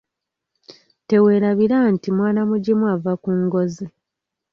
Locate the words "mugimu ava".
2.49-3.13